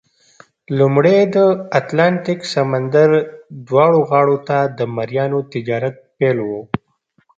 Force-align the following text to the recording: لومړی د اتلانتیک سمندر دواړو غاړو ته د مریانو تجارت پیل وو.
لومړی 0.77 1.19
د 1.35 1.37
اتلانتیک 1.79 2.39
سمندر 2.53 3.09
دواړو 3.67 3.99
غاړو 4.09 4.37
ته 4.47 4.57
د 4.77 4.79
مریانو 4.95 5.39
تجارت 5.53 5.95
پیل 6.17 6.37
وو. 6.47 6.61